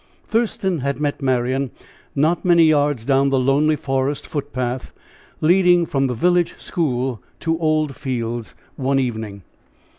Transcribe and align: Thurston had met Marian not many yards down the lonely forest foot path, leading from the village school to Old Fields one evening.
Thurston 0.27 0.79
had 0.79 0.99
met 0.99 1.21
Marian 1.21 1.69
not 2.15 2.43
many 2.43 2.63
yards 2.63 3.05
down 3.05 3.29
the 3.29 3.37
lonely 3.37 3.75
forest 3.75 4.25
foot 4.25 4.51
path, 4.51 4.93
leading 5.41 5.85
from 5.85 6.07
the 6.07 6.15
village 6.15 6.55
school 6.59 7.21
to 7.39 7.59
Old 7.59 7.95
Fields 7.95 8.55
one 8.77 8.97
evening. 8.97 9.43